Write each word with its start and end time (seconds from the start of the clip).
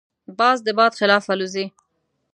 باز 0.39 0.57
د 0.65 0.67
باد 0.77 0.91
خلاف 0.99 1.23
الوزي 1.33 1.65